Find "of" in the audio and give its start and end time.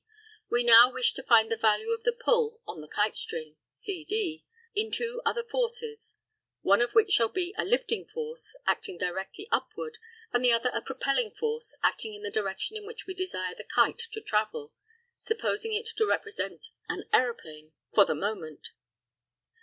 1.91-2.01, 6.81-6.93